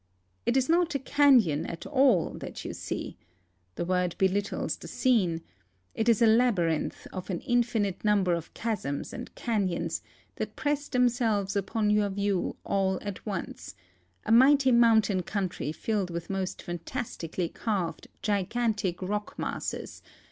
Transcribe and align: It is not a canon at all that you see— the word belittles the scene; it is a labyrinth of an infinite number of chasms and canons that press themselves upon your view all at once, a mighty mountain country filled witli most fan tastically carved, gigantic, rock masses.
It 0.47 0.57
is 0.57 0.67
not 0.67 0.95
a 0.95 0.97
canon 0.99 1.63
at 1.67 1.85
all 1.85 2.31
that 2.39 2.65
you 2.65 2.73
see— 2.73 3.17
the 3.75 3.85
word 3.85 4.15
belittles 4.17 4.75
the 4.75 4.87
scene; 4.87 5.41
it 5.93 6.09
is 6.09 6.23
a 6.23 6.25
labyrinth 6.25 7.05
of 7.13 7.29
an 7.29 7.39
infinite 7.41 8.03
number 8.03 8.33
of 8.33 8.51
chasms 8.55 9.13
and 9.13 9.29
canons 9.35 10.01
that 10.37 10.55
press 10.55 10.87
themselves 10.87 11.55
upon 11.55 11.91
your 11.91 12.09
view 12.09 12.55
all 12.63 12.97
at 13.03 13.23
once, 13.27 13.75
a 14.25 14.31
mighty 14.31 14.71
mountain 14.71 15.21
country 15.21 15.71
filled 15.71 16.09
witli 16.11 16.31
most 16.31 16.63
fan 16.63 16.79
tastically 16.79 17.53
carved, 17.53 18.07
gigantic, 18.23 19.03
rock 19.03 19.37
masses. 19.37 20.01